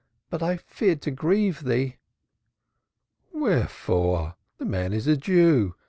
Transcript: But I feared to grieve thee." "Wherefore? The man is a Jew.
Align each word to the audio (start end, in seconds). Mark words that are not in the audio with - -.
But 0.31 0.41
I 0.41 0.57
feared 0.57 0.99
to 1.03 1.11
grieve 1.11 1.63
thee." 1.63 1.97
"Wherefore? 3.33 4.33
The 4.57 4.65
man 4.65 4.93
is 4.93 5.05
a 5.05 5.15
Jew. 5.15 5.75